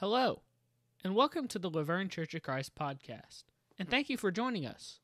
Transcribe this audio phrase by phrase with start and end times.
[0.00, 0.42] Hello,
[1.02, 3.44] and welcome to the La Vergne Church of Christ podcast,
[3.78, 5.00] and thank you for joining us.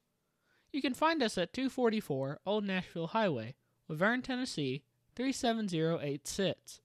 [0.70, 3.54] You can find us at 244 Old Nashville Highway,
[3.88, 4.84] La Vergne, Tennessee
[5.16, 6.82] 37086.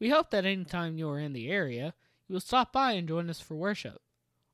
[0.00, 1.94] We hope that anytime you are in the area,
[2.26, 4.02] you will stop by and join us for worship.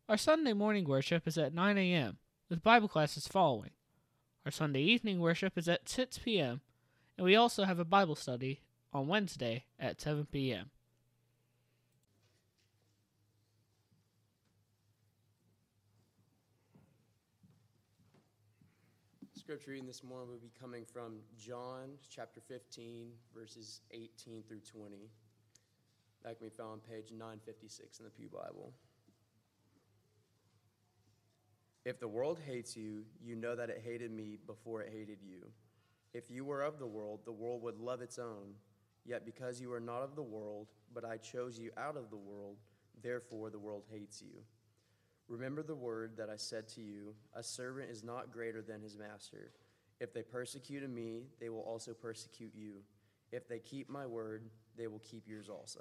[0.07, 2.19] Our Sunday morning worship is at 9 a.m.,
[2.51, 3.71] with Bible classes following.
[4.45, 6.61] Our Sunday evening worship is at 6 p.m.,
[7.17, 8.61] and we also have a Bible study
[8.93, 10.73] on Wednesday at 7 p.m.
[19.47, 24.97] Scripture reading this morning will be coming from John chapter 15, verses 18 through 20.
[26.25, 28.73] That can be found on page 956 in the Pew Bible.
[31.85, 35.47] If the world hates you, you know that it hated me before it hated you.
[36.13, 38.55] If you were of the world, the world would love its own.
[39.05, 42.17] Yet because you are not of the world, but I chose you out of the
[42.17, 42.57] world,
[43.01, 44.43] therefore the world hates you.
[45.29, 48.97] Remember the word that I said to you A servant is not greater than his
[48.97, 49.53] master.
[49.99, 52.83] If they persecuted me, they will also persecute you.
[53.33, 54.45] If they keep my word,
[54.77, 55.81] they will keep yours also.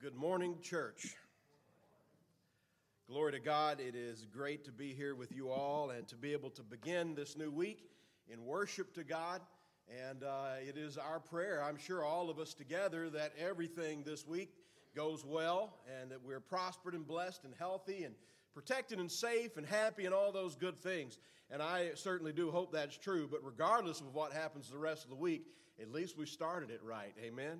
[0.00, 1.14] Good morning, church.
[3.06, 3.78] Glory to God.
[3.78, 7.14] It is great to be here with you all and to be able to begin
[7.14, 7.91] this new week
[8.32, 9.40] in worship to God.
[10.08, 14.26] And uh, it is our prayer, I'm sure all of us together, that everything this
[14.26, 14.54] week
[14.94, 18.14] goes well and that we're prospered and blessed and healthy and
[18.54, 21.18] protected and safe and happy and all those good things.
[21.50, 23.28] And I certainly do hope that's true.
[23.30, 25.46] But regardless of what happens the rest of the week,
[25.80, 27.14] at least we started it right.
[27.22, 27.58] Amen?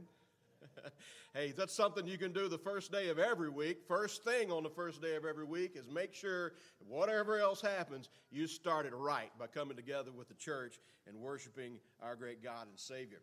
[1.35, 3.83] hey, that's something you can do the first day of every week.
[3.87, 6.53] First thing on the first day of every week is make sure
[6.87, 11.79] whatever else happens, you start it right by coming together with the church and worshiping
[12.03, 13.23] our great God and Savior.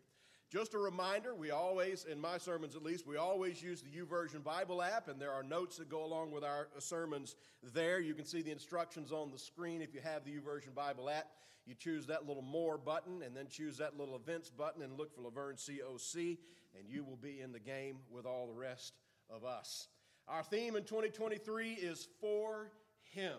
[0.50, 4.42] Just a reminder, we always, in my sermons at least, we always use the YouVersion
[4.42, 7.36] Bible app, and there are notes that go along with our sermons
[7.72, 8.00] there.
[8.00, 11.28] You can see the instructions on the screen if you have the YouVersion Bible app.
[11.66, 15.14] You choose that little More button, and then choose that little Events button, and look
[15.14, 16.38] for La Vergne COC
[16.78, 18.94] and you will be in the game with all the rest
[19.28, 19.88] of us.
[20.28, 22.70] Our theme in 2023 is for
[23.12, 23.36] Him.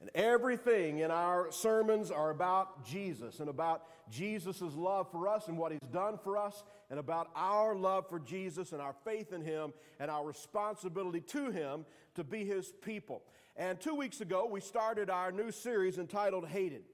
[0.00, 5.58] And everything in our sermons are about Jesus and about Jesus' love for us and
[5.58, 9.42] what He's done for us, and about our love for Jesus and our faith in
[9.42, 13.22] Him and our responsibility to Him to be His people.
[13.56, 16.84] And two weeks ago, we started our new series entitled Hated,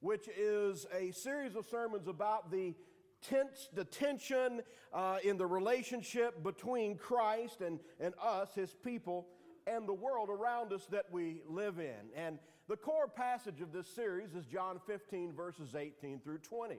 [0.00, 2.74] which is a series of sermons about the
[3.22, 9.26] tense, the tension uh, in the relationship between Christ and, and us, his people,
[9.66, 12.10] and the world around us that we live in.
[12.16, 12.38] And
[12.68, 16.76] the core passage of this series is John 15, verses 18 through 20.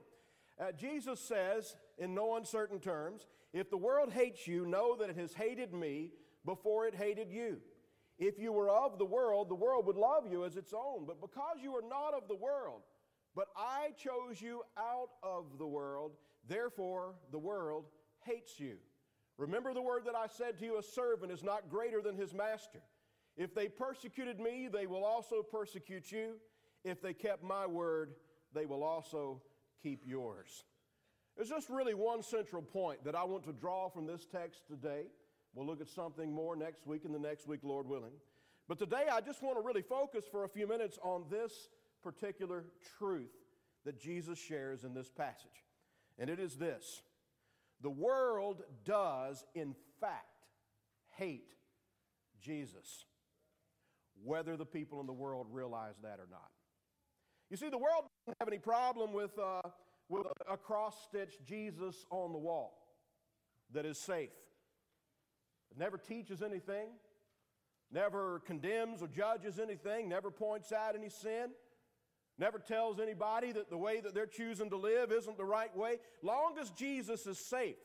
[0.60, 5.18] Uh, Jesus says, in no uncertain terms, If the world hates you, know that it
[5.18, 6.12] has hated me
[6.46, 7.58] before it hated you.
[8.18, 11.06] If you were of the world, the world would love you as its own.
[11.08, 12.82] But because you are not of the world,
[13.40, 16.12] but I chose you out of the world,
[16.50, 17.86] Therefore, the world
[18.26, 18.78] hates you.
[19.38, 22.34] Remember the word that I said to you a servant is not greater than his
[22.34, 22.82] master.
[23.38, 26.34] If they persecuted me, they will also persecute you.
[26.84, 28.16] If they kept my word,
[28.54, 29.42] they will also
[29.82, 30.66] keep yours.
[31.38, 35.04] There's just really one central point that I want to draw from this text today.
[35.54, 38.14] We'll look at something more next week and the next week, Lord willing.
[38.68, 41.70] But today I just want to really focus for a few minutes on this
[42.04, 42.66] particular
[42.98, 43.32] truth
[43.86, 45.64] that Jesus shares in this passage
[46.20, 47.02] and it is this
[47.82, 50.48] the world does, in fact,
[51.16, 51.54] hate
[52.42, 53.06] Jesus,
[54.24, 56.50] whether the people in the world realize that or not.
[57.50, 59.62] You see, the world doesn't have any problem with, uh,
[60.10, 62.74] with a cross stitched Jesus on the wall
[63.72, 64.30] that is safe.
[65.72, 66.90] It never teaches anything,
[67.92, 71.52] never condemns or judges anything, never points out any sin
[72.40, 75.98] never tells anybody that the way that they're choosing to live isn't the right way.
[76.22, 77.76] Long as Jesus is safe,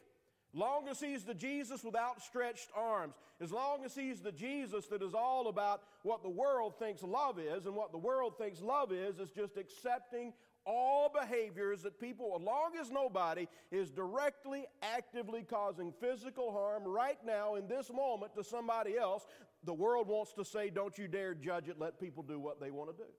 [0.52, 5.02] long as he's the Jesus with outstretched arms, as long as he's the Jesus that
[5.02, 8.92] is all about what the world thinks love is, and what the world thinks love
[8.92, 10.32] is, is just accepting
[10.66, 17.18] all behaviors that people, as long as nobody is directly, actively causing physical harm right
[17.26, 19.26] now in this moment to somebody else,
[19.64, 22.70] the world wants to say, don't you dare judge it, let people do what they
[22.70, 23.10] want to do.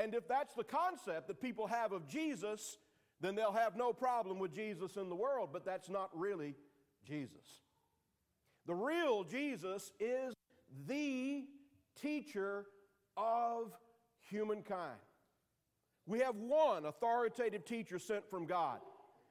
[0.00, 2.78] And if that's the concept that people have of Jesus,
[3.20, 6.54] then they'll have no problem with Jesus in the world, but that's not really
[7.06, 7.60] Jesus.
[8.66, 10.32] The real Jesus is
[10.86, 11.44] the
[12.00, 12.64] teacher
[13.18, 13.72] of
[14.30, 14.98] humankind.
[16.06, 18.78] We have one authoritative teacher sent from God,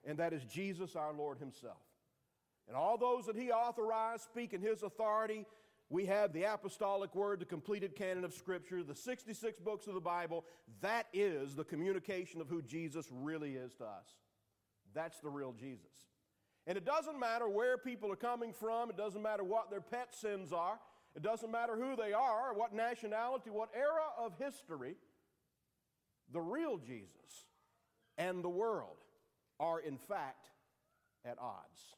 [0.06, 1.82] and that is Jesus our Lord Himself.
[2.68, 5.48] And all those that He authorized speak in His authority.
[5.90, 10.00] We have the apostolic word, the completed canon of Scripture, the 66 books of the
[10.00, 10.46] Bible.
[10.82, 14.06] That is the communication of who Jesus really is to us.
[14.94, 15.86] That's the real Jesus.
[16.68, 20.14] And it doesn't matter where people are coming from, it doesn't matter what their pet
[20.14, 20.80] sins are,
[21.16, 24.96] it doesn't matter who they are, what nationality, what era of history,
[26.32, 27.46] the real Jesus
[28.20, 28.98] and the world
[29.60, 30.50] are in fact
[31.26, 31.96] at odds.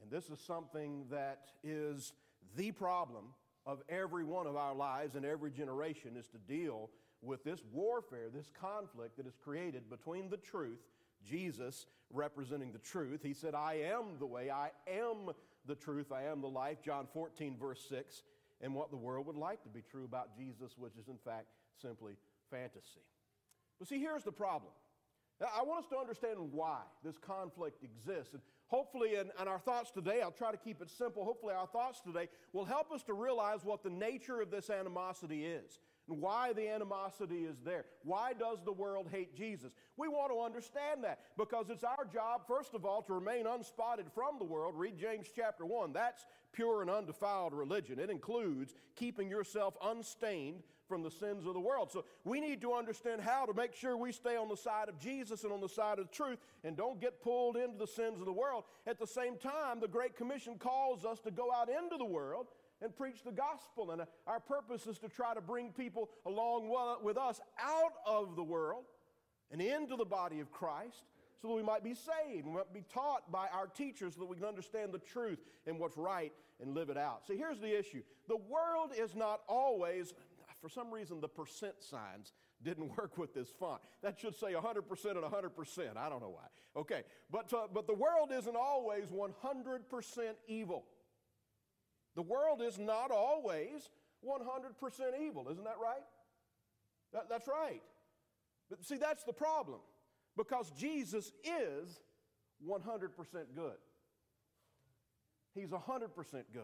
[0.00, 2.14] And this is something that is
[2.56, 3.24] the problem
[3.66, 6.90] of every one of our lives and every generation is to deal
[7.22, 10.80] with this warfare, this conflict that is created between the truth,
[11.24, 13.20] Jesus representing the truth.
[13.22, 15.30] He said, I am the way, I am
[15.66, 18.22] the truth, I am the life, John 14, verse 6,
[18.62, 21.46] and what the world would like to be true about Jesus, which is in fact
[21.80, 22.14] simply
[22.50, 23.04] fantasy.
[23.78, 24.72] But see, here's the problem.
[25.40, 28.34] I want us to understand why this conflict exists.
[28.34, 31.24] And hopefully, in, in, our thoughts today, I'll try to keep it simple.
[31.24, 35.44] Hopefully, our thoughts today will help us to realize what the nature of this animosity
[35.44, 37.84] is and why the animosity is there.
[38.02, 39.72] Why does the world hate Jesus?
[39.96, 44.06] We want to understand that because it's our job, first of all, to remain unspotted
[44.14, 44.74] from the world.
[44.76, 45.92] Read James chapter 1.
[45.92, 47.98] That's pure and undefiled religion.
[47.98, 51.92] It includes keeping yourself unstained from the sins of the world.
[51.92, 54.98] So we need to understand how to make sure we stay on the side of
[54.98, 58.18] Jesus and on the side of the truth and don't get pulled into the sins
[58.18, 58.64] of the world.
[58.88, 62.48] At the same time, the Great Commission calls us to go out into the world
[62.82, 63.92] and preach the gospel.
[63.92, 68.34] And uh, our purpose is to try to bring people along with us out of
[68.34, 68.84] the world
[69.52, 71.04] and into the body of Christ
[71.40, 74.26] so that we might be saved and might be taught by our teachers so that
[74.26, 75.38] we can understand the truth
[75.68, 77.26] and what's right and live it out.
[77.28, 80.14] See, here's the issue the world is not always
[80.60, 83.80] for some reason, the percent signs didn't work with this font.
[84.02, 85.96] That should say 100% and 100%.
[85.96, 86.80] I don't know why.
[86.80, 89.80] Okay, but, uh, but the world isn't always 100%
[90.46, 90.84] evil.
[92.16, 93.88] The world is not always
[94.26, 95.48] 100% evil.
[95.50, 96.02] Isn't that right?
[97.12, 97.82] That, that's right.
[98.68, 99.80] But see, that's the problem
[100.36, 102.00] because Jesus is
[102.66, 103.08] 100%
[103.54, 103.72] good.
[105.54, 106.08] He's 100%
[106.52, 106.62] good.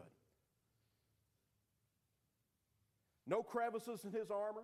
[3.26, 4.62] No crevices in his armor,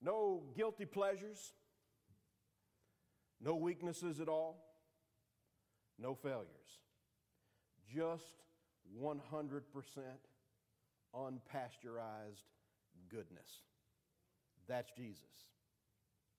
[0.00, 1.52] no guilty pleasures,
[3.40, 4.64] no weaknesses at all,
[5.98, 6.48] no failures.
[7.94, 8.42] Just
[9.00, 9.62] 100%
[11.14, 12.48] unpasteurized
[13.08, 13.62] goodness.
[14.68, 15.22] That's Jesus.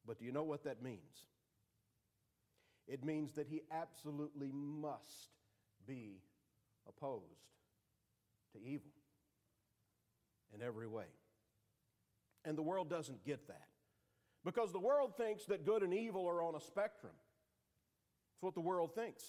[0.06, 1.28] But do you know what that means?
[2.88, 5.30] It means that he absolutely must
[5.88, 6.22] be
[6.88, 7.24] opposed
[8.52, 8.92] to evil
[10.56, 11.06] in every way.
[12.46, 13.68] And the world doesn't get that.
[14.44, 17.14] Because the world thinks that good and evil are on a spectrum.
[17.14, 19.24] That's what the world thinks.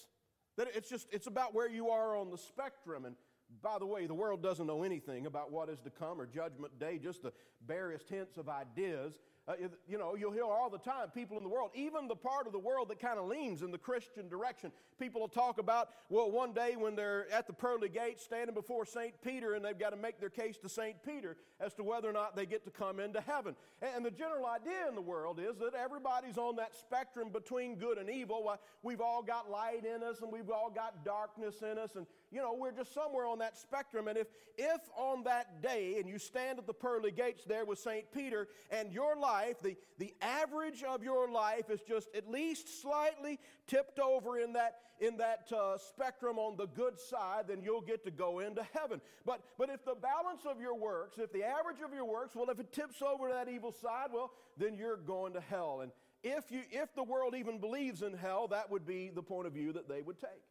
[0.57, 3.05] That it's just, it's about where you are on the spectrum.
[3.05, 3.15] And
[3.61, 6.77] by the way, the world doesn't know anything about what is to come or judgment
[6.79, 7.31] day, just the
[7.65, 9.19] barest hints of ideas.
[9.47, 9.53] Uh,
[9.87, 12.53] you know, you'll hear all the time people in the world, even the part of
[12.53, 14.71] the world that kind of leans in the Christian direction.
[14.99, 18.85] People will talk about, well, one day when they're at the pearly gates standing before
[18.85, 19.13] St.
[19.21, 20.95] Peter and they've got to make their case to St.
[21.03, 23.55] Peter as to whether or not they get to come into heaven.
[23.83, 27.99] And the general idea in the world is that everybody's on that spectrum between good
[27.99, 28.51] and evil.
[28.81, 31.95] We've all got light in us and we've all got darkness in us.
[31.95, 34.07] And, you know, we're just somewhere on that spectrum.
[34.07, 34.27] And if,
[34.57, 38.11] if on that day, and you stand at the pearly gates there with St.
[38.11, 43.39] Peter, and your life, the, the average of your life is just at least slightly
[43.67, 48.03] tipped over in that, in that uh, spectrum on the good side, then you'll get
[48.05, 49.01] to go into heaven.
[49.25, 52.49] But, but if the balance of your works, if the average of your works, well,
[52.49, 55.81] if it tips over to that evil side, well, then you're going to hell.
[55.81, 55.91] And
[56.23, 59.53] if, you, if the world even believes in hell, that would be the point of
[59.53, 60.41] view that they would take.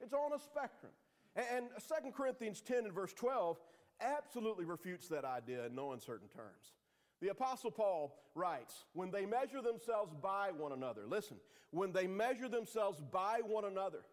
[0.00, 0.92] It's on a spectrum.
[1.36, 3.58] And, 2 Corinthians 10 and verse 12
[4.00, 6.72] absolutely refutes that idea in no uncertain terms.
[7.20, 11.38] The Apostle Paul writes, when they measure themselves by one another, listen,
[11.70, 14.04] when they measure themselves by one another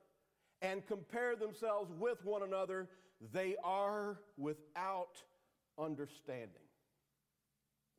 [0.61, 2.87] and compare themselves with one another,
[3.33, 5.21] they are without
[5.77, 6.61] understanding.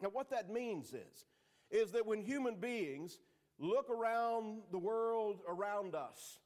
[0.00, 1.26] Now, what that means is,
[1.70, 3.18] is that when human beings
[3.58, 6.38] look around the world around us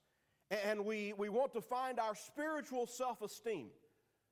[0.50, 3.68] and we, we want to find our spiritual self esteem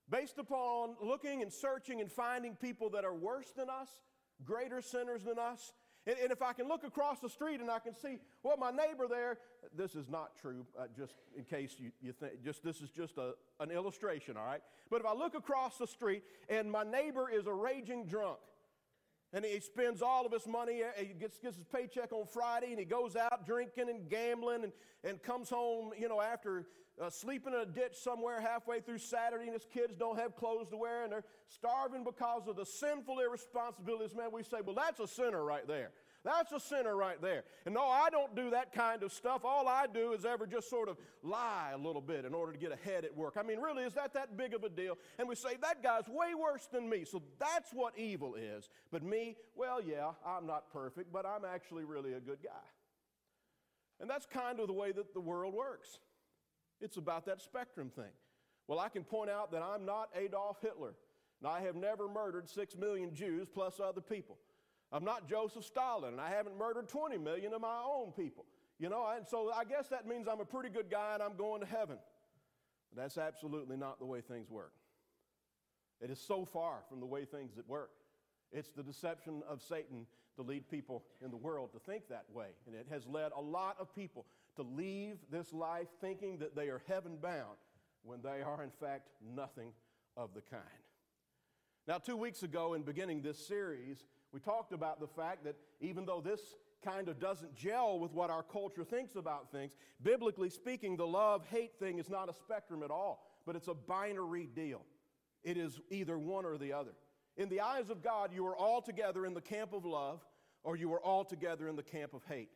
[0.08, 3.88] based upon looking and searching and finding people that are worse than us,
[4.44, 5.72] greater sinners than us.
[6.06, 8.70] And, and if I can look across the street and I can see, well, my
[8.70, 9.38] neighbor there,
[9.76, 13.16] this is not true, uh, just in case you, you think, just this is just
[13.16, 14.60] a, an illustration, all right?
[14.90, 18.38] But if I look across the street and my neighbor is a raging drunk,
[19.34, 22.68] And he spends all of his money, uh, he gets, gets his paycheck on Friday,
[22.68, 24.72] and he goes out drinking and gambling and,
[25.02, 26.66] and comes home, you know, after
[27.02, 30.68] uh, sleeping in a ditch somewhere halfway through Saturday, and his kids don't have clothes
[30.68, 34.14] to wear, and they're starving because of the sinful irresponsibilities.
[34.14, 35.90] Man, we say, well, that's a sinner right there.
[36.24, 37.44] That's a sinner right there.
[37.66, 39.44] And no, I don't do that kind of stuff.
[39.44, 42.58] All I do is ever just sort of lie a little bit in order to
[42.58, 43.34] get ahead at work.
[43.38, 44.96] I mean, really, is that that big of a deal?
[45.18, 47.04] And we say, that guy's way worse than me.
[47.04, 48.70] So that's what evil is.
[48.90, 52.50] But me, well, yeah, I'm not perfect, but I'm actually really a good guy.
[54.00, 55.98] And that's kind of the way that the world works.
[56.80, 58.12] It's about that spectrum thing.
[58.66, 60.94] Well, I can point out that I'm not Adolf Hitler,
[61.40, 64.38] and I have never murdered six million Jews plus other people.
[64.94, 68.46] I'm not Joseph Stalin, and I haven't murdered 20 million of my own people.
[68.78, 71.36] You know, and so I guess that means I'm a pretty good guy and I'm
[71.36, 71.98] going to heaven.
[72.92, 74.72] But that's absolutely not the way things work.
[76.00, 77.90] It is so far from the way things that work.
[78.52, 82.48] It's the deception of Satan to lead people in the world to think that way.
[82.66, 86.68] And it has led a lot of people to leave this life thinking that they
[86.68, 87.58] are heaven bound
[88.04, 89.72] when they are, in fact, nothing
[90.16, 90.62] of the kind.
[91.86, 96.04] Now, two weeks ago, in beginning this series, we talked about the fact that even
[96.04, 96.40] though this
[96.84, 101.46] kind of doesn't gel with what our culture thinks about things, biblically speaking, the love
[101.46, 104.82] hate thing is not a spectrum at all, but it's a binary deal.
[105.44, 106.90] It is either one or the other.
[107.36, 110.20] In the eyes of God, you are all together in the camp of love,
[110.64, 112.50] or you are all together in the camp of hate.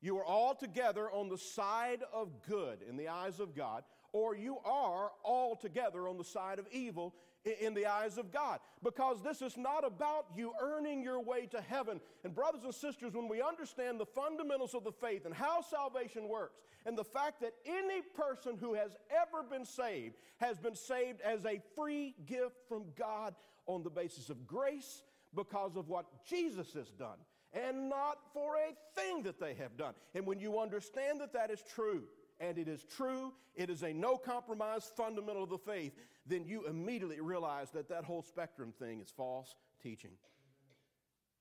[0.00, 4.34] You are all together on the side of good in the eyes of God, or
[4.34, 7.14] you are all together on the side of evil
[7.44, 8.60] in the eyes of God.
[8.82, 12.00] Because this is not about you earning your way to heaven.
[12.24, 16.28] And, brothers and sisters, when we understand the fundamentals of the faith and how salvation
[16.28, 21.20] works, and the fact that any person who has ever been saved has been saved
[21.20, 23.34] as a free gift from God
[23.66, 27.18] on the basis of grace because of what Jesus has done,
[27.52, 29.94] and not for a thing that they have done.
[30.14, 32.02] And when you understand that that is true,
[32.42, 35.92] and it is true, it is a no compromise fundamental of the faith,
[36.26, 40.10] then you immediately realize that that whole spectrum thing is false teaching.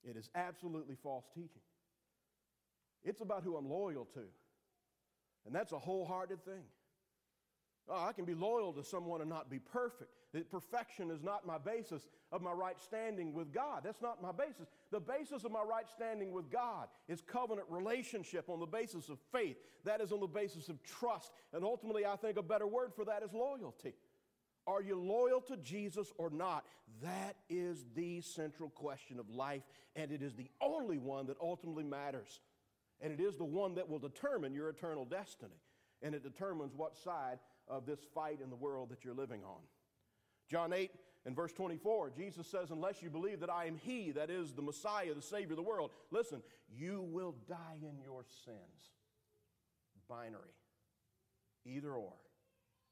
[0.03, 1.61] It is absolutely false teaching.
[3.03, 4.23] It's about who I'm loyal to.
[5.45, 6.63] And that's a wholehearted thing.
[7.89, 10.20] Oh, I can be loyal to someone and not be perfect.
[10.33, 13.81] That perfection is not my basis of my right standing with God.
[13.83, 14.69] That's not my basis.
[14.89, 19.17] The basis of my right standing with God is covenant relationship on the basis of
[19.33, 19.57] faith.
[19.83, 21.31] That is on the basis of trust.
[21.53, 23.93] And ultimately, I think a better word for that is loyalty.
[24.67, 26.65] Are you loyal to Jesus or not?
[27.01, 29.63] That is the central question of life,
[29.95, 32.39] and it is the only one that ultimately matters.
[33.01, 35.59] And it is the one that will determine your eternal destiny.
[36.03, 39.61] And it determines what side of this fight in the world that you're living on.
[40.51, 40.91] John 8
[41.25, 44.61] and verse 24, Jesus says, Unless you believe that I am He, that is the
[44.61, 48.91] Messiah, the Savior of the world, listen, you will die in your sins.
[50.09, 50.57] Binary.
[51.65, 52.13] Either or.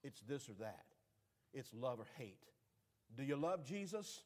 [0.04, 0.86] It's this or that.
[1.54, 2.46] It's love or hate.
[3.18, 4.22] Do you love Jesus?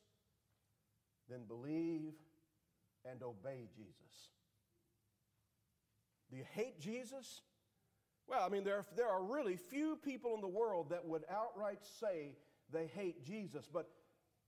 [1.27, 2.13] Then believe
[3.09, 4.29] and obey Jesus.
[6.29, 7.41] Do you hate Jesus?
[8.27, 11.23] Well, I mean, there are, there are really few people in the world that would
[11.31, 12.35] outright say
[12.73, 13.89] they hate Jesus, but,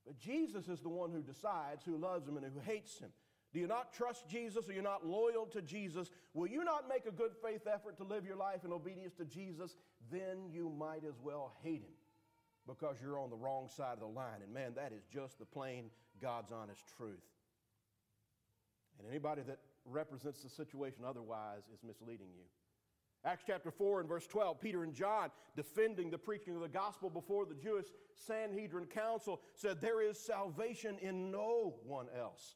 [0.06, 3.10] but Jesus is the one who decides who loves him and who hates him.
[3.54, 6.10] Do you not trust Jesus or you're not loyal to Jesus?
[6.34, 9.24] Will you not make a good faith effort to live your life in obedience to
[9.24, 9.78] Jesus?
[10.12, 11.96] Then you might as well hate him
[12.68, 14.42] because you're on the wrong side of the line.
[14.44, 15.86] And man, that is just the plain
[16.22, 17.24] God's honest truth.
[19.00, 22.44] And anybody that represents the situation otherwise is misleading you.
[23.26, 27.10] Acts chapter 4 and verse 12, Peter and John, defending the preaching of the gospel
[27.10, 27.88] before the Jewish
[28.28, 32.56] Sanhedrin Council, said, There is salvation in no one else.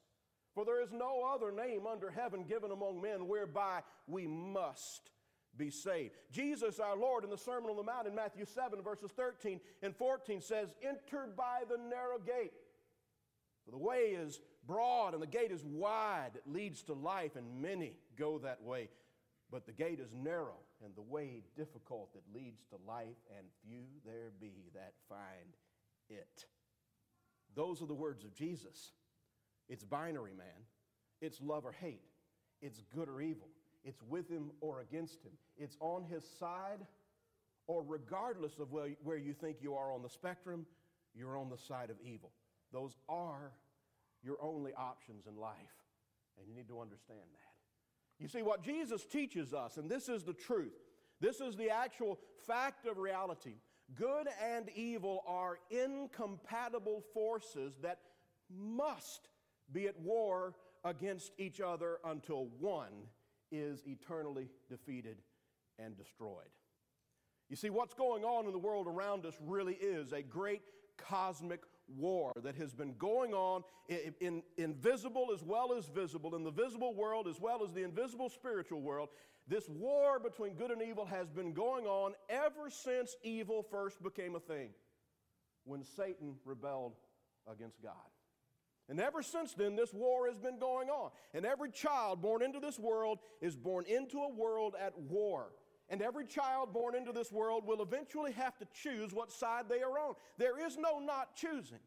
[0.53, 5.09] For there is no other name under heaven given among men whereby we must
[5.57, 6.13] be saved.
[6.31, 9.95] Jesus, our Lord, in the Sermon on the Mount in Matthew 7, verses 13 and
[9.95, 12.53] 14 says, Enter by the narrow gate.
[13.65, 17.61] For the way is broad and the gate is wide that leads to life, and
[17.61, 18.89] many go that way.
[19.51, 23.84] But the gate is narrow and the way difficult that leads to life, and few
[24.06, 25.56] there be that find
[26.10, 26.46] it.
[27.56, 28.91] Those are the words of Jesus.
[29.68, 30.65] It's binary, man.
[31.22, 32.03] It's love or hate.
[32.62, 33.50] It's good or evil.
[33.84, 35.32] It's with him or against him.
[35.58, 36.86] It's on his side,
[37.68, 40.65] or regardless of where, you think you are on the spectrum,
[41.15, 42.32] you're on the side of evil.
[42.72, 43.51] Those are
[44.22, 45.56] your only options in life,
[46.38, 47.49] and you need to understand that.
[48.19, 50.73] You see, what Jesus teaches us, and this is the truth,
[51.21, 53.55] this is the actual fact of reality.
[53.95, 57.99] Good and evil are incompatible forces that
[58.49, 59.29] must
[59.71, 63.07] be at war against each other until one
[63.51, 65.17] is eternally defeated
[65.77, 66.49] and destroyed.
[67.49, 70.61] You see, what's going on in the world around us really is a great
[70.97, 71.61] cosmic
[71.98, 76.51] war that has been going on in, in, invisible as well as visible, in the
[76.51, 79.10] visible world as well as the invisible spiritual world.
[79.48, 84.36] This war between good and evil has been going on ever since evil first became
[84.36, 84.69] a thing,
[85.63, 86.93] when Satan rebelled
[87.51, 87.93] against God.
[88.89, 91.12] And ever since then, this war has been going on.
[91.36, 95.51] And every child born into this world is born into a world at war.
[95.89, 99.81] And every child born into this world will eventually have to choose what side they
[99.81, 100.15] are on.
[100.38, 101.79] There is no not choosing.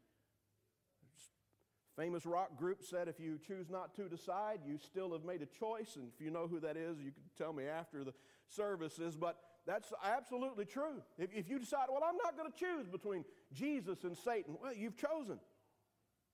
[1.96, 5.46] Famous rock group said if you choose not to decide, you still have made a
[5.46, 5.96] choice.
[5.96, 8.14] And if you know who that is, you can tell me after the
[8.48, 9.14] services.
[9.14, 11.02] But that's absolutely true.
[11.18, 14.74] If, if you decide, well, I'm not going to choose between Jesus and Satan, well,
[14.74, 15.38] you've chosen.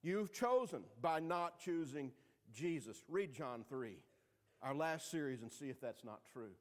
[0.02, 2.12] You've chosen by not choosing
[2.54, 3.02] Jesus.
[3.08, 3.96] Read John 3,
[4.62, 6.52] our last series, and see if that's not true.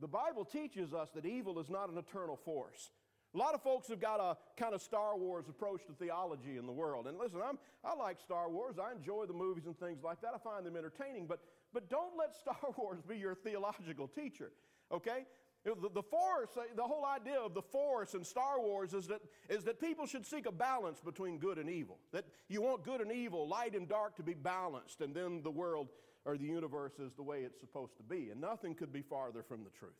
[0.00, 2.90] The Bible teaches us that evil is not an eternal force.
[3.34, 6.66] A lot of folks have got a kind of Star Wars approach to theology in
[6.66, 7.08] the world.
[7.08, 8.76] And listen, I'm, I like Star Wars.
[8.78, 10.32] I enjoy the movies and things like that.
[10.34, 11.26] I find them entertaining.
[11.26, 11.40] But,
[11.72, 14.52] but don't let Star Wars be your theological teacher,
[14.92, 15.26] okay?
[15.64, 19.64] The, the force, the whole idea of the force in Star Wars is that, is
[19.64, 21.98] that people should seek a balance between good and evil.
[22.12, 25.50] That you want good and evil, light and dark to be balanced, and then the
[25.50, 25.88] world
[26.24, 28.30] or the universe is the way it's supposed to be.
[28.30, 29.92] And nothing could be farther from the truth.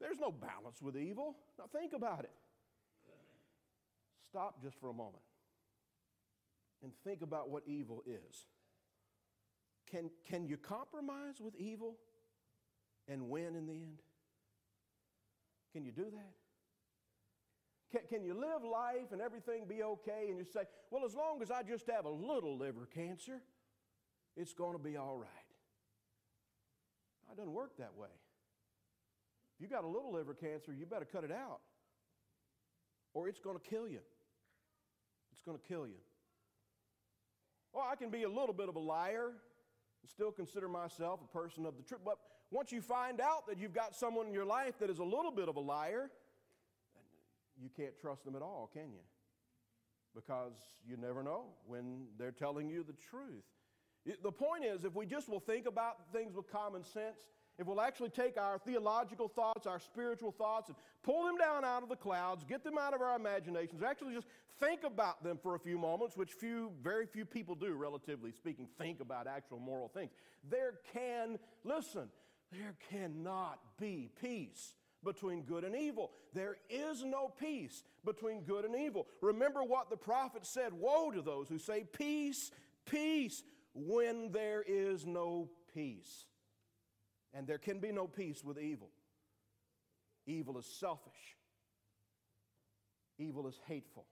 [0.00, 1.36] There's no balance with evil.
[1.58, 2.30] Now think about it.
[4.28, 5.22] Stop just for a moment
[6.82, 8.46] and think about what evil is.
[9.90, 11.96] Can, can you compromise with evil
[13.08, 14.02] and win in the end?
[15.72, 16.32] Can you do that?
[17.90, 21.40] Can, can you live life and everything be okay and you say, well, as long
[21.42, 23.40] as I just have a little liver cancer,
[24.38, 25.28] it's going to be all right.
[27.30, 28.08] It doesn't work that way.
[29.56, 31.58] If you got a little liver cancer, you better cut it out,
[33.12, 33.98] or it's going to kill you.
[35.32, 35.98] It's going to kill you.
[37.72, 41.36] Well, I can be a little bit of a liar and still consider myself a
[41.36, 42.00] person of the truth.
[42.04, 42.18] But
[42.50, 45.32] once you find out that you've got someone in your life that is a little
[45.32, 46.10] bit of a liar,
[47.60, 49.02] you can't trust them at all, can you?
[50.14, 50.54] Because
[50.88, 53.44] you never know when they're telling you the truth.
[54.22, 57.16] The point is, if we just will think about things with common sense,
[57.58, 61.82] if we'll actually take our theological thoughts, our spiritual thoughts, and pull them down out
[61.82, 64.28] of the clouds, get them out of our imaginations, actually just
[64.60, 68.68] think about them for a few moments, which few, very few people do, relatively speaking,
[68.78, 70.12] think about actual moral things.
[70.48, 72.08] There can, listen,
[72.52, 76.12] there cannot be peace between good and evil.
[76.34, 79.06] There is no peace between good and evil.
[79.20, 82.50] Remember what the prophet said Woe to those who say, Peace,
[82.84, 83.42] peace
[83.86, 86.26] when there is no peace.
[87.34, 88.90] And there can be no peace with evil.
[90.26, 91.36] Evil is selfish,
[93.18, 94.04] evil is hateful.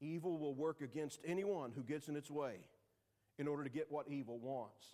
[0.00, 2.58] Evil will work against anyone who gets in its way
[3.38, 4.86] in order to get what evil wants.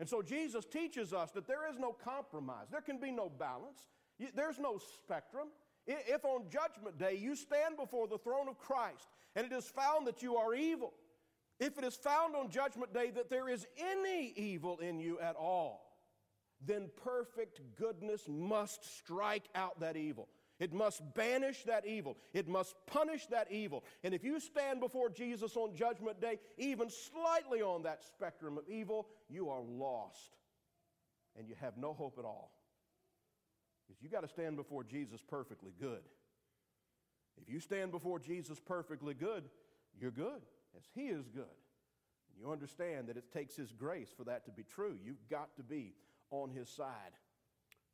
[0.00, 3.86] And so Jesus teaches us that there is no compromise, there can be no balance,
[4.34, 5.48] there's no spectrum.
[5.86, 10.06] If on Judgment Day you stand before the throne of Christ and it is found
[10.06, 10.92] that you are evil,
[11.60, 15.36] if it is found on Judgment Day that there is any evil in you at
[15.36, 15.88] all,
[16.64, 20.28] then perfect goodness must strike out that evil.
[20.60, 22.16] It must banish that evil.
[22.32, 23.84] It must punish that evil.
[24.02, 28.64] And if you stand before Jesus on Judgment Day, even slightly on that spectrum of
[28.68, 30.36] evil, you are lost
[31.36, 32.52] and you have no hope at all.
[33.86, 36.02] Because you got to stand before Jesus perfectly good.
[37.40, 39.44] If you stand before Jesus perfectly good,
[40.00, 40.42] you're good
[40.76, 41.44] as He is good.
[41.44, 44.96] And you understand that it takes His grace for that to be true.
[45.04, 45.94] You've got to be
[46.30, 47.14] on His side.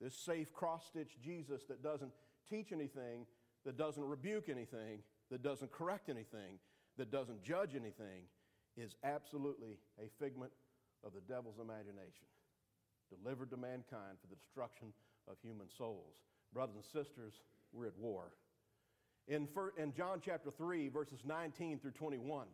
[0.01, 2.13] This safe cross stitch Jesus that doesn't
[2.49, 3.27] teach anything,
[3.65, 6.59] that doesn't rebuke anything, that doesn't correct anything,
[6.99, 8.25] that doesn't judge anything,
[8.77, 10.53] is absolutely a figment
[11.05, 12.27] of the devil's imagination,
[13.09, 14.93] delivered to mankind for the destruction
[15.29, 16.17] of human souls.
[16.53, 17.35] Brothers and sisters,
[17.73, 18.33] we're at war.
[19.27, 22.47] In, in John chapter 3, verses 19 through 21,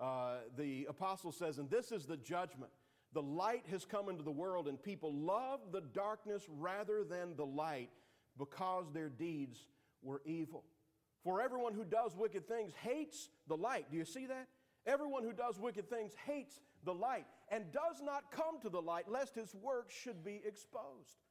[0.00, 2.70] uh, the apostle says, And this is the judgment.
[3.12, 7.46] The light has come into the world, and people love the darkness rather than the
[7.46, 7.90] light
[8.36, 9.58] because their deeds
[10.02, 10.64] were evil.
[11.22, 13.86] For everyone who does wicked things hates the light.
[13.90, 14.48] Do you see that?
[14.86, 19.10] Everyone who does wicked things hates the light and does not come to the light
[19.10, 21.22] lest his works should be exposed.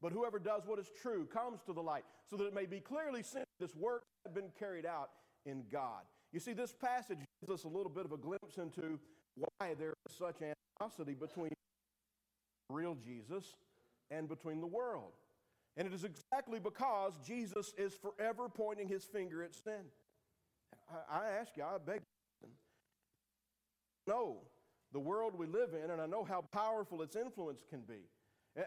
[0.00, 2.80] But whoever does what is true comes to the light so that it may be
[2.80, 5.10] clearly seen that this work has been carried out
[5.44, 6.02] in God.
[6.36, 9.00] You see, this passage gives us a little bit of a glimpse into
[9.36, 11.54] why there is such animosity between
[12.68, 13.54] real Jesus
[14.10, 15.12] and between the world.
[15.78, 19.80] And it is exactly because Jesus is forever pointing his finger at sin.
[21.10, 22.02] I, I ask you, I beg
[22.42, 22.50] you,
[24.06, 24.36] know
[24.92, 28.10] the world we live in, and I know how powerful its influence can be.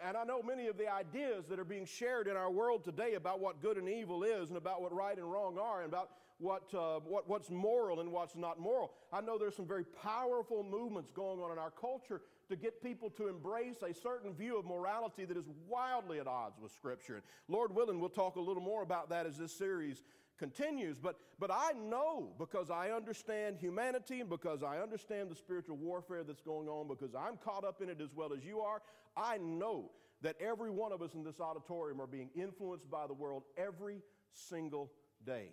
[0.03, 3.13] And I know many of the ideas that are being shared in our world today
[3.13, 6.09] about what good and evil is, and about what right and wrong are, and about
[6.39, 8.91] what, uh, what, what's moral and what's not moral.
[9.11, 13.09] I know there's some very powerful movements going on in our culture to get people
[13.11, 17.15] to embrace a certain view of morality that is wildly at odds with Scripture.
[17.15, 20.03] And Lord willing, we'll talk a little more about that as this series
[20.39, 20.97] continues.
[20.97, 26.23] But, but I know because I understand humanity and because I understand the spiritual warfare
[26.23, 28.81] that's going on, because I'm caught up in it as well as you are,
[29.15, 33.13] I know that every one of us in this auditorium are being influenced by the
[33.13, 34.91] world every single
[35.25, 35.49] day.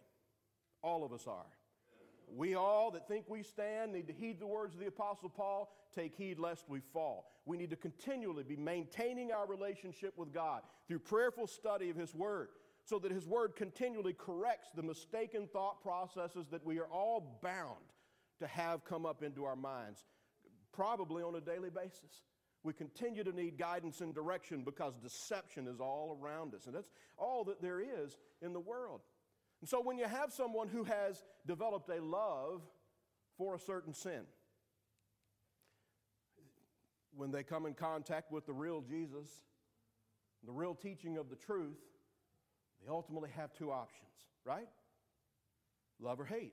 [0.86, 1.46] All of us are.
[2.32, 5.68] We all that think we stand need to heed the words of the Apostle Paul
[5.96, 7.28] take heed lest we fall.
[7.44, 12.14] We need to continually be maintaining our relationship with God through prayerful study of His
[12.14, 12.50] Word
[12.84, 17.74] so that His Word continually corrects the mistaken thought processes that we are all bound
[18.38, 20.04] to have come up into our minds,
[20.72, 22.22] probably on a daily basis.
[22.62, 26.66] We continue to need guidance and direction because deception is all around us.
[26.66, 29.00] And that's all that there is in the world.
[29.66, 32.62] And so when you have someone who has developed a love
[33.36, 34.20] for a certain sin,
[37.16, 39.26] when they come in contact with the real Jesus,
[40.44, 41.80] the real teaching of the truth,
[42.80, 44.06] they ultimately have two options,
[44.44, 44.68] right?
[45.98, 46.52] Love or hate.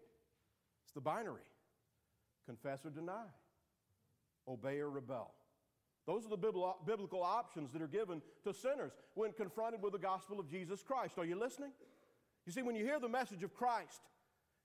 [0.84, 1.46] It's the binary
[2.48, 3.28] confess or deny,
[4.48, 5.36] obey or rebel.
[6.08, 10.40] Those are the biblical options that are given to sinners when confronted with the gospel
[10.40, 11.20] of Jesus Christ.
[11.20, 11.74] Are you listening?
[12.46, 14.02] You see, when you hear the message of Christ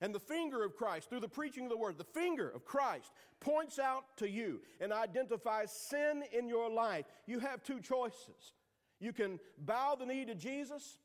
[0.00, 3.10] and the finger of Christ through the preaching of the word, the finger of Christ
[3.40, 8.54] points out to you and identifies sin in your life, you have two choices.
[9.00, 10.98] You can bow the knee to Jesus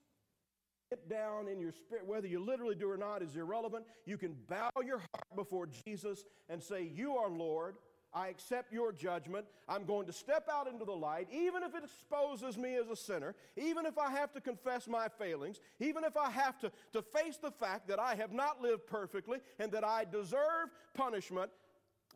[1.10, 3.86] down in your spirit, whether you literally do or not is irrelevant.
[4.06, 7.76] You can bow your heart before Jesus and say, You are Lord.
[8.14, 9.46] I accept your judgment.
[9.68, 12.96] I'm going to step out into the light, even if it exposes me as a
[12.96, 17.02] sinner, even if I have to confess my failings, even if I have to, to
[17.02, 21.50] face the fact that I have not lived perfectly and that I deserve punishment.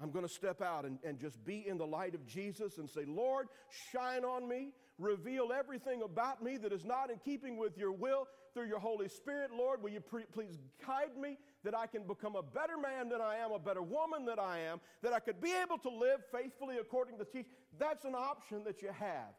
[0.02, 2.88] I'm going to step out and, and just be in the light of Jesus and
[2.88, 3.48] say, Lord,
[3.92, 8.28] shine on me, reveal everything about me that is not in keeping with your will
[8.58, 9.52] through your Holy Spirit.
[9.56, 13.22] Lord, will you pre- please guide me that I can become a better man than
[13.22, 16.22] I am, a better woman than I am, that I could be able to live
[16.32, 17.52] faithfully according to the teaching.
[17.78, 19.36] That's an option that you have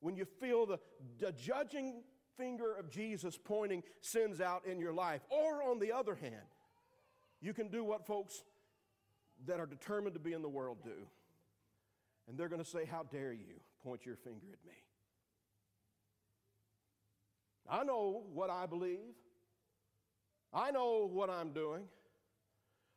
[0.00, 0.78] when you feel the,
[1.18, 2.02] the judging
[2.36, 5.22] finger of Jesus pointing sins out in your life.
[5.30, 6.34] Or on the other hand,
[7.40, 8.42] you can do what folks
[9.46, 11.06] that are determined to be in the world do.
[12.28, 14.76] And they're going to say, How dare you point your finger at me?
[17.68, 19.14] I know what I believe.
[20.52, 21.84] I know what I'm doing.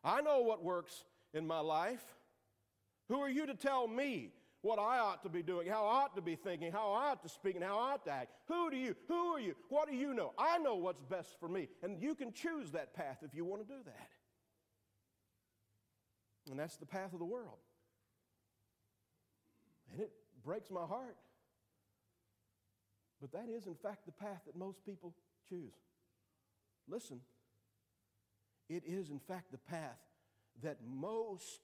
[0.04, 1.04] I know what works
[1.34, 2.04] in my life.
[3.10, 6.16] Who are you to tell me what I ought to be doing, how I ought
[6.16, 8.32] to be thinking, how I ought to speak, and how I ought to act?
[8.48, 8.96] Who do you?
[9.08, 9.56] Who are you?
[9.70, 10.34] What do you know?
[10.38, 11.70] I know what's best for me.
[11.82, 14.10] And you can choose that path if you want to do that.
[16.50, 17.58] And that's the path of the world.
[19.92, 20.12] And it
[20.44, 21.18] breaks my heart.
[23.22, 25.16] But that is, in fact, the path that most people
[25.50, 25.74] choose.
[26.88, 27.22] Listen,
[28.70, 29.98] it is, in fact, the path
[30.62, 31.60] that most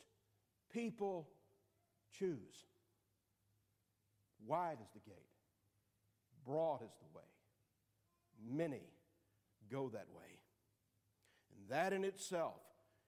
[0.71, 1.29] people
[2.17, 2.65] choose.
[4.45, 5.29] Wide is the gate,
[6.45, 7.23] broad is the way.
[8.45, 8.81] Many
[9.71, 10.39] go that way.
[11.55, 12.59] And that in itself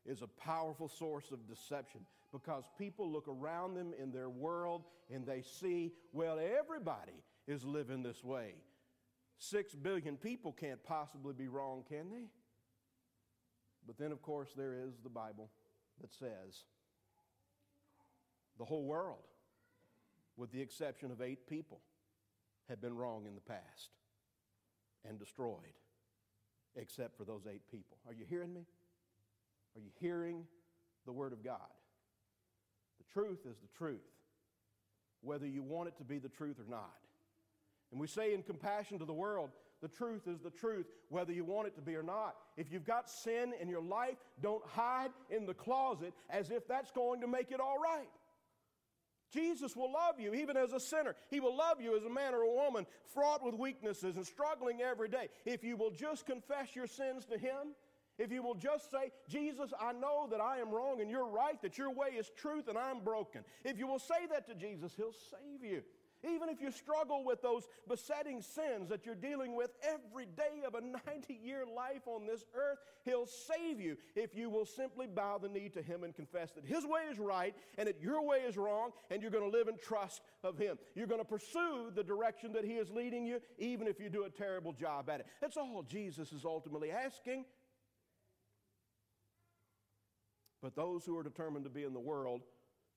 [0.05, 5.25] is a powerful source of deception because people look around them in their world and
[5.25, 8.53] they see, well, everybody is living this way.
[9.37, 12.25] Six billion people can't possibly be wrong, can they?
[13.85, 15.49] But then, of course, there is the Bible
[16.01, 16.63] that says
[18.57, 19.27] the whole world,
[20.37, 21.81] with the exception of eight people,
[22.69, 23.89] have been wrong in the past
[25.07, 25.75] and destroyed,
[26.75, 27.97] except for those eight people.
[28.07, 28.65] Are you hearing me?
[29.75, 30.45] Are you hearing
[31.05, 31.59] the Word of God?
[32.97, 33.99] The truth is the truth,
[35.21, 37.04] whether you want it to be the truth or not.
[37.95, 41.45] And we say in compassion to the world, the truth is the truth, whether you
[41.45, 42.35] want it to be or not.
[42.57, 46.91] If you've got sin in your life, don't hide in the closet as if that's
[46.91, 48.09] going to make it all right.
[49.31, 51.15] Jesus will love you even as a sinner.
[51.29, 54.81] He will love you as a man or a woman fraught with weaknesses and struggling
[54.81, 55.29] every day.
[55.45, 57.75] If you will just confess your sins to Him
[58.17, 61.61] if you will just say, Jesus, I know that I am wrong and you're right,
[61.61, 63.43] that your way is truth and I'm broken.
[63.65, 65.83] If you will say that to Jesus, He'll save you.
[66.27, 70.75] Even if you struggle with those besetting sins that you're dealing with every day of
[70.75, 75.37] a 90 year life on this earth, He'll save you if you will simply bow
[75.37, 78.39] the knee to Him and confess that His way is right and that your way
[78.39, 80.77] is wrong, and you're going to live in trust of Him.
[80.95, 84.23] You're going to pursue the direction that He is leading you, even if you do
[84.23, 85.27] a terrible job at it.
[85.41, 87.45] That's all Jesus is ultimately asking.
[90.61, 92.41] But those who are determined to be in the world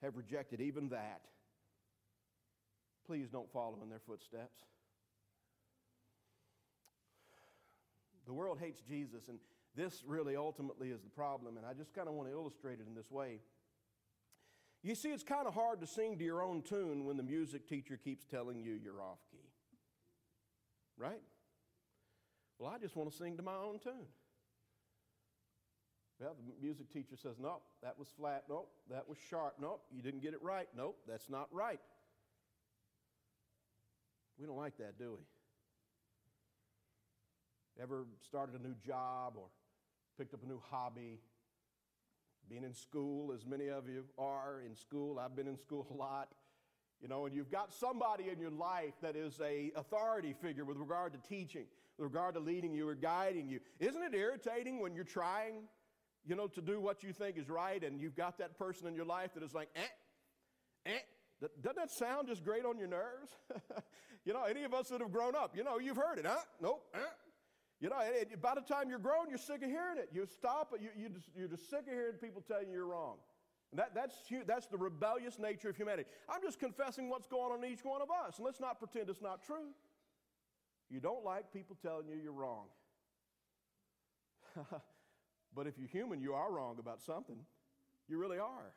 [0.02, 1.20] have rejected even that.
[3.08, 4.60] Please don't follow in their footsteps.
[8.26, 9.38] The world hates Jesus, and
[9.74, 12.86] this really ultimately is the problem, and I just kind of want to illustrate it
[12.86, 13.40] in this way.
[14.82, 17.66] You see, it's kind of hard to sing to your own tune when the music
[17.66, 19.48] teacher keeps telling you you're off key.
[20.98, 21.22] Right?
[22.58, 24.06] Well, I just want to sing to my own tune.
[26.20, 28.44] Well, the music teacher says, Nope, that was flat.
[28.50, 29.54] Nope, that was sharp.
[29.58, 30.68] Nope, you didn't get it right.
[30.76, 31.80] Nope, that's not right.
[34.38, 35.24] We don't like that, do we?
[37.82, 39.46] Ever started a new job or
[40.16, 41.20] picked up a new hobby?
[42.48, 45.94] Being in school, as many of you are in school, I've been in school a
[45.94, 46.28] lot.
[47.00, 50.78] You know, and you've got somebody in your life that is a authority figure with
[50.78, 53.60] regard to teaching, with regard to leading you or guiding you.
[53.78, 55.68] Isn't it irritating when you're trying,
[56.26, 58.94] you know, to do what you think is right and you've got that person in
[58.94, 59.80] your life that is like, eh,
[60.86, 60.98] eh,
[61.40, 63.30] doesn't that sound just great on your nerves?
[64.24, 66.40] you know, any of us that have grown up, you know, you've heard it, huh?
[66.60, 66.82] Nope.
[66.92, 67.06] Huh?
[67.80, 67.96] You know,
[68.42, 70.08] by the time you're grown, you're sick of hearing it.
[70.12, 73.18] You stop, you, you just, you're just sick of hearing people tell you you're wrong.
[73.74, 74.14] That, that's,
[74.46, 76.08] that's the rebellious nature of humanity.
[76.28, 79.10] I'm just confessing what's going on in each one of us, and let's not pretend
[79.10, 79.74] it's not true.
[80.90, 82.66] You don't like people telling you you're wrong.
[85.54, 87.36] but if you're human, you are wrong about something.
[88.08, 88.72] You really are.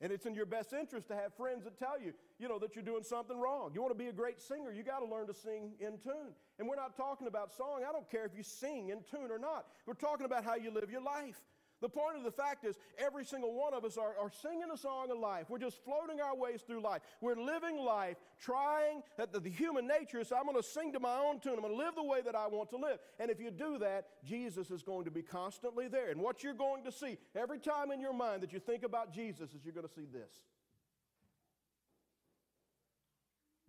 [0.00, 2.76] And it's in your best interest to have friends that tell you, you know, that
[2.76, 3.72] you're doing something wrong.
[3.74, 6.34] You want to be a great singer, you got to learn to sing in tune.
[6.58, 7.82] And we're not talking about song.
[7.88, 9.66] I don't care if you sing in tune or not.
[9.86, 11.40] We're talking about how you live your life.
[11.80, 14.76] The point of the fact is, every single one of us are, are singing a
[14.76, 15.48] song of life.
[15.48, 17.02] We're just floating our ways through life.
[17.20, 21.00] We're living life, trying that the, the human nature is I'm going to sing to
[21.00, 21.54] my own tune.
[21.54, 22.98] I'm going to live the way that I want to live.
[23.20, 26.10] And if you do that, Jesus is going to be constantly there.
[26.10, 29.14] And what you're going to see every time in your mind that you think about
[29.14, 30.32] Jesus is you're going to see this.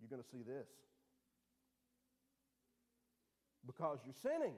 [0.00, 0.66] You're going to see this.
[3.64, 4.54] Because you're sinning.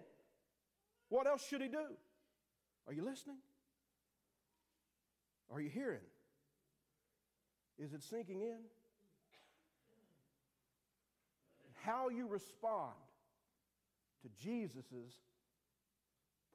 [1.11, 1.85] What else should he do?
[2.87, 3.37] Are you listening?
[5.53, 6.01] Are you hearing?
[7.79, 8.59] Is it sinking in?
[11.85, 12.95] How you respond
[14.23, 14.85] to Jesus'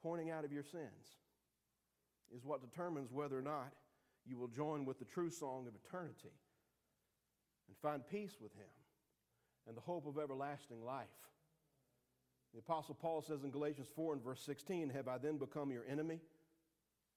[0.02, 1.18] pointing out of your sins
[2.34, 3.72] is what determines whether or not
[4.26, 6.32] you will join with the true song of eternity
[7.68, 8.72] and find peace with Him
[9.66, 11.06] and the hope of everlasting life.
[12.58, 15.84] The Apostle Paul says in Galatians 4 and verse 16, Have I then become your
[15.88, 16.18] enemy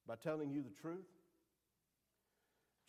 [0.07, 1.07] by telling you the truth?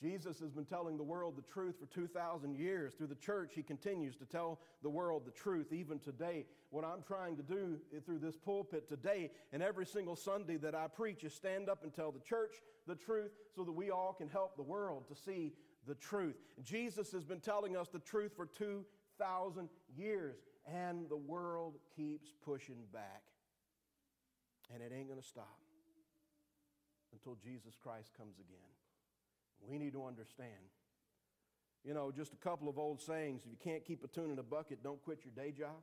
[0.03, 2.93] Jesus has been telling the world the truth for 2,000 years.
[2.93, 6.45] Through the church, he continues to tell the world the truth even today.
[6.69, 10.89] What I'm trying to do through this pulpit today and every single Sunday that I
[10.89, 14.29] preach is stand up and tell the church the truth so that we all can
[14.29, 15.55] help the world to see
[15.89, 16.37] the truth.
[16.63, 20.37] Jesus has been telling us the truth for 2,000 years
[20.67, 23.23] and the world keeps pushing back.
[24.73, 25.59] And it ain't going to stop
[27.13, 28.73] until Jesus Christ comes again.
[29.69, 30.71] We need to understand.
[31.85, 33.43] You know, just a couple of old sayings.
[33.45, 35.83] If you can't keep a tune in a bucket, don't quit your day job.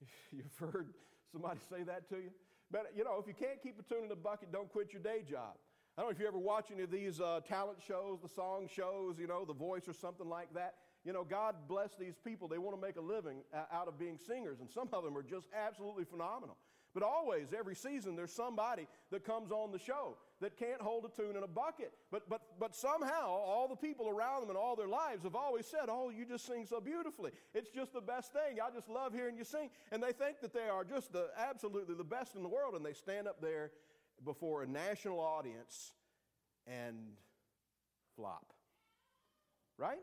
[0.32, 0.88] You've heard
[1.30, 2.30] somebody say that to you?
[2.70, 5.02] But, you know, if you can't keep a tune in a bucket, don't quit your
[5.02, 5.54] day job.
[5.96, 8.68] I don't know if you ever watch any of these uh, talent shows, the song
[8.74, 10.74] shows, you know, The Voice or something like that.
[11.06, 12.48] You know, God bless these people.
[12.48, 13.38] They want to make a living
[13.72, 16.56] out of being singers, and some of them are just absolutely phenomenal.
[16.94, 21.08] But always, every season, there's somebody that comes on the show that can't hold a
[21.08, 21.92] tune in a bucket.
[22.10, 25.66] But, but, but somehow, all the people around them and all their lives have always
[25.66, 27.30] said, Oh, you just sing so beautifully.
[27.54, 28.58] It's just the best thing.
[28.60, 29.70] I just love hearing you sing.
[29.92, 32.74] And they think that they are just the absolutely the best in the world.
[32.74, 33.70] And they stand up there
[34.24, 35.92] before a national audience
[36.66, 36.96] and
[38.16, 38.54] flop.
[39.78, 40.00] Right?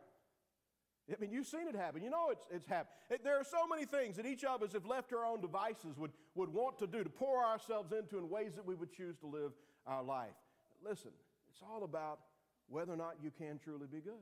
[1.11, 2.01] I mean, you've seen it happen.
[2.01, 2.95] You know it's, it's happened.
[3.23, 5.97] There are so many things that each of us, if left to our own devices,
[5.97, 9.17] would, would want to do to pour ourselves into in ways that we would choose
[9.17, 9.51] to live
[9.85, 10.35] our life.
[10.81, 11.11] Listen,
[11.49, 12.19] it's all about
[12.67, 14.13] whether or not you can truly be good.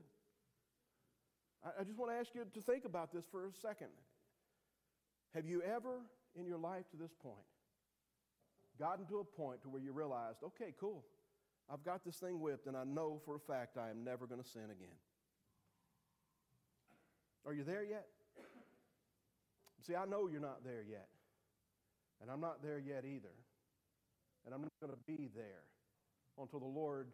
[1.64, 3.88] I, I just want to ask you to think about this for a second.
[5.34, 6.00] Have you ever,
[6.34, 7.36] in your life to this point,
[8.78, 11.04] gotten to a point to where you realized, okay, cool.
[11.72, 14.42] I've got this thing whipped, and I know for a fact I am never going
[14.42, 14.96] to sin again.
[17.46, 18.06] Are you there yet?
[19.86, 21.08] See, I know you're not there yet.
[22.20, 23.34] And I'm not there yet either.
[24.46, 25.66] And I'm not going to be there
[26.38, 27.08] until the Lord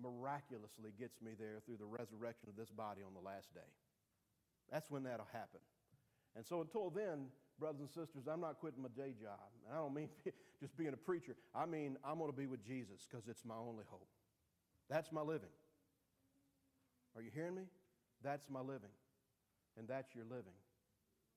[0.00, 3.70] miraculously gets me there through the resurrection of this body on the last day.
[4.70, 5.60] That's when that'll happen.
[6.36, 9.40] And so until then, brothers and sisters, I'm not quitting my day job.
[9.64, 10.10] And I don't mean
[10.60, 11.34] just being a preacher.
[11.54, 14.08] I mean, I'm going to be with Jesus because it's my only hope.
[14.90, 15.48] That's my living.
[17.16, 17.62] Are you hearing me?
[18.22, 18.92] That's my living.
[19.78, 20.56] And that's your living.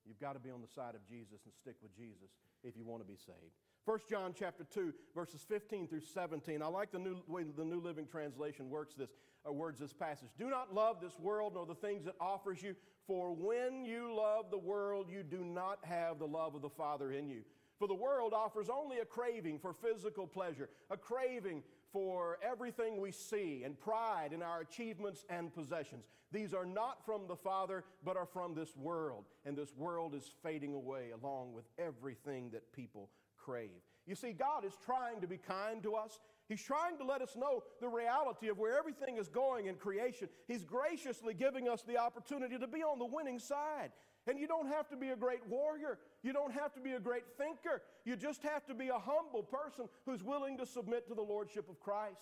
[0.06, 2.32] You've got to be on the side of Jesus and stick with Jesus
[2.64, 3.54] if you want to be saved.
[3.86, 6.62] 1 John chapter 2, verses 15 through 17.
[6.62, 9.10] I like the new way the New Living Translation works this,
[9.48, 10.30] uh, words this passage.
[10.38, 12.76] Do not love this world nor the things it offers you,
[13.08, 17.12] for when you love the world, you do not have the love of the Father
[17.12, 17.42] in you.
[17.80, 23.12] For the world offers only a craving for physical pleasure, a craving for everything we
[23.12, 26.06] see, and pride in our achievements and possessions.
[26.32, 29.26] These are not from the Father, but are from this world.
[29.46, 33.82] And this world is fading away along with everything that people crave.
[34.06, 36.20] You see, God is trying to be kind to us.
[36.48, 40.30] He's trying to let us know the reality of where everything is going in creation.
[40.48, 43.92] He's graciously giving us the opportunity to be on the winning side.
[44.28, 46.00] And you don't have to be a great warrior.
[46.22, 47.82] You don't have to be a great thinker.
[48.06, 51.70] You just have to be a humble person who's willing to submit to the Lordship
[51.70, 52.22] of Christ.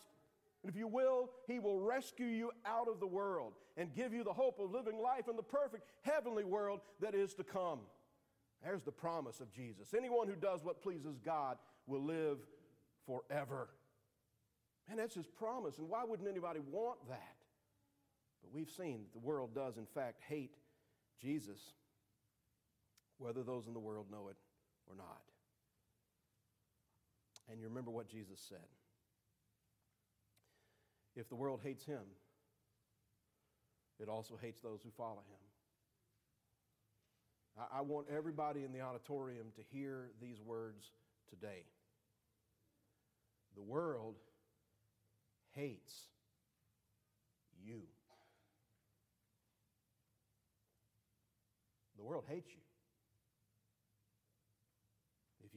[0.64, 4.24] And if you will, He will rescue you out of the world and give you
[4.24, 7.80] the hope of living life in the perfect heavenly world that is to come.
[8.64, 9.94] There's the promise of Jesus.
[9.96, 12.38] Anyone who does what pleases God will live
[13.06, 13.70] forever.
[14.90, 15.78] And that's his promise.
[15.78, 17.36] And why wouldn't anybody want that?
[18.42, 20.56] But we've seen that the world does, in fact, hate
[21.22, 21.60] Jesus,
[23.18, 24.38] whether those in the world know it
[24.90, 25.22] or not.
[27.50, 28.68] And you remember what Jesus said
[31.16, 32.04] if the world hates him,
[34.00, 35.48] it also hates those who follow him.
[37.74, 40.92] I, want everybody in the auditorium to hear these words
[41.28, 41.64] today.
[43.56, 44.18] The world
[45.56, 45.94] hates
[47.60, 47.82] you.
[51.98, 52.67] The world hates you.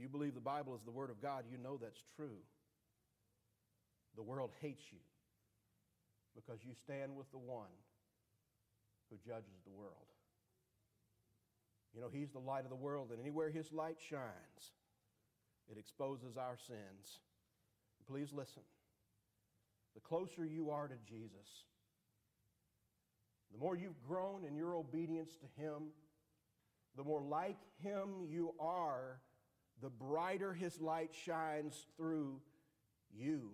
[0.00, 2.40] You believe the Bible is the Word of God, you know that's true.
[4.16, 4.98] The world hates you
[6.34, 7.74] because you stand with the one
[9.10, 10.08] who judges the world.
[11.94, 14.72] You know, He's the light of the world, and anywhere His light shines,
[15.70, 17.20] it exposes our sins.
[18.08, 18.62] Please listen.
[19.94, 21.64] The closer you are to Jesus,
[23.52, 25.90] the more you've grown in your obedience to Him,
[26.96, 29.20] the more like Him you are,
[29.82, 32.40] the brighter His light shines through
[33.12, 33.52] you.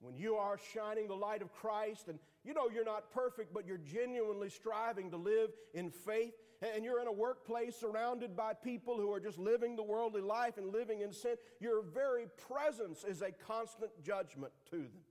[0.00, 3.66] When you are shining the light of Christ, and you know you're not perfect, but
[3.66, 8.96] you're genuinely striving to live in faith, and you're in a workplace surrounded by people
[8.96, 13.22] who are just living the worldly life and living in sin, your very presence is
[13.22, 15.02] a constant judgment to them.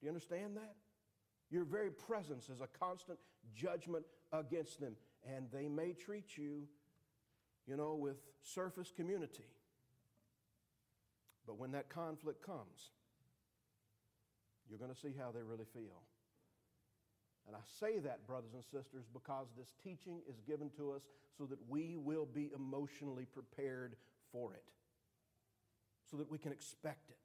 [0.00, 0.74] Do you understand that?
[1.50, 3.18] Your very presence is a constant
[3.54, 6.66] judgment against them, and they may treat you,
[7.68, 9.44] you know, with surface community.
[11.46, 12.90] But when that conflict comes,
[14.68, 16.02] you're going to see how they really feel.
[17.46, 21.02] And I say that, brothers and sisters, because this teaching is given to us
[21.36, 23.96] so that we will be emotionally prepared
[24.32, 24.64] for it,
[26.10, 27.16] so that we can expect it,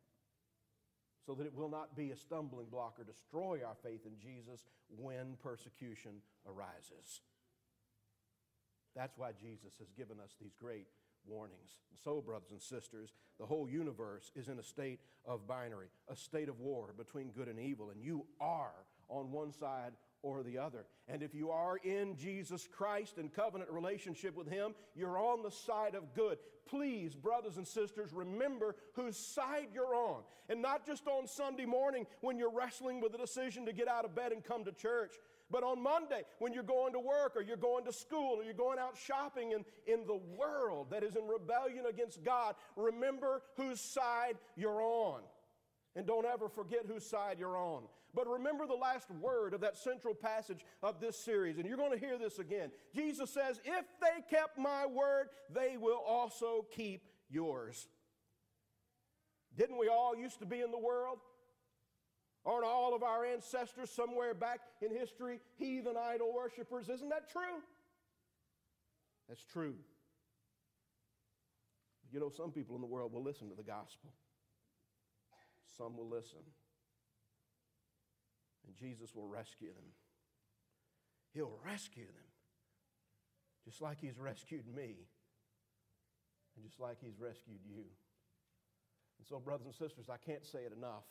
[1.25, 4.63] so that it will not be a stumbling block or destroy our faith in Jesus
[4.97, 7.21] when persecution arises.
[8.95, 10.87] That's why Jesus has given us these great
[11.25, 11.77] warnings.
[12.03, 16.49] So, brothers and sisters, the whole universe is in a state of binary, a state
[16.49, 20.85] of war between good and evil, and you are on one side or the other.
[21.07, 25.51] And if you are in Jesus Christ and covenant relationship with Him, you're on the
[25.51, 26.37] side of good.
[26.65, 30.21] Please, brothers and sisters, remember whose side you're on.
[30.49, 34.05] And not just on Sunday morning when you're wrestling with the decision to get out
[34.05, 35.15] of bed and come to church,
[35.53, 38.55] but on Monday when you're going to work or you're going to school or you're
[38.55, 43.79] going out shopping in, in the world that is in rebellion against God, remember whose
[43.79, 45.21] side you're on.
[45.95, 47.83] And don't ever forget whose side you're on.
[48.15, 51.97] But remember the last word of that central passage of this series, and you're going
[51.97, 52.71] to hear this again.
[52.95, 57.87] Jesus says, If they kept my word, they will also keep yours.
[59.55, 61.19] Didn't we all used to be in the world?
[62.45, 66.89] Aren't all of our ancestors somewhere back in history heathen idol worshippers?
[66.89, 67.61] Isn't that true?
[69.29, 69.75] That's true.
[72.11, 74.11] You know, some people in the world will listen to the gospel,
[75.77, 76.39] some will listen.
[78.65, 79.91] And Jesus will rescue them.
[81.33, 82.31] He'll rescue them.
[83.65, 84.95] Just like He's rescued me,
[86.55, 87.83] and just like He's rescued you.
[89.19, 91.03] And so, brothers and sisters, I can't say it enough.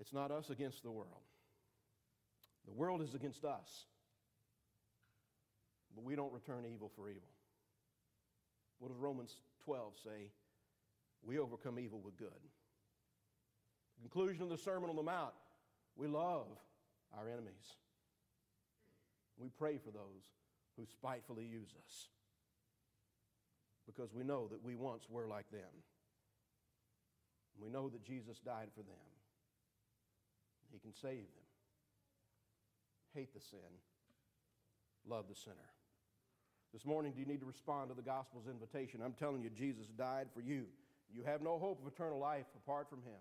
[0.00, 1.22] It's not us against the world,
[2.66, 3.84] the world is against us.
[5.94, 7.28] But we don't return evil for evil.
[8.78, 9.34] What does Romans
[9.64, 10.30] 12 say?
[11.20, 12.28] We overcome evil with good.
[14.00, 15.34] The conclusion of the Sermon on the Mount
[15.96, 16.46] we love
[17.18, 17.76] our enemies.
[19.36, 20.32] We pray for those
[20.76, 22.08] who spitefully use us
[23.86, 25.84] because we know that we once were like them.
[27.60, 29.19] We know that Jesus died for them.
[30.72, 31.46] He can save them.
[33.14, 33.58] Hate the sin,
[35.08, 35.56] love the sinner.
[36.72, 39.00] This morning, do you need to respond to the gospel's invitation?
[39.04, 40.66] I'm telling you, Jesus died for you.
[41.12, 43.18] You have no hope of eternal life apart from him.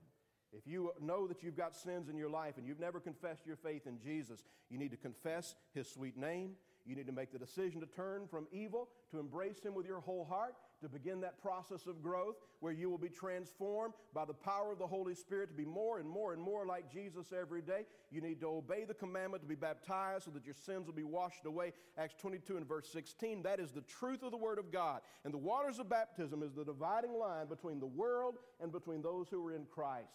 [0.52, 3.56] If you know that you've got sins in your life and you've never confessed your
[3.56, 6.52] faith in Jesus, you need to confess his sweet name.
[6.86, 10.00] You need to make the decision to turn from evil, to embrace him with your
[10.00, 14.34] whole heart, to begin that process of growth where you will be transformed by the
[14.34, 17.62] power of the Holy Spirit to be more and more and more like Jesus every
[17.62, 17.86] day.
[18.12, 21.04] You need to obey the commandment to be baptized so that your sins will be
[21.04, 21.74] washed away.
[21.98, 23.44] Acts 22 and verse 16.
[23.44, 25.02] That is the truth of the Word of God.
[25.24, 29.28] And the waters of baptism is the dividing line between the world and between those
[29.30, 30.08] who are in Christ.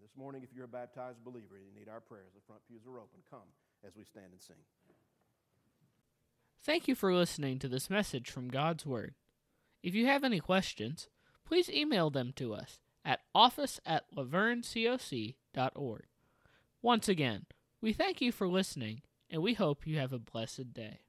[0.00, 2.86] This morning, if you're a baptized believer and you need our prayers, the front pews
[2.86, 3.20] are open.
[3.30, 3.48] Come
[3.86, 4.56] as we stand and sing.
[6.62, 9.14] Thank you for listening to this message from God's Word.
[9.82, 11.08] If you have any questions,
[11.46, 16.04] please email them to us at office at lavergnecoc.org.
[16.82, 17.46] Once again,
[17.80, 21.00] we thank you for listening, and we hope you have a blessed day.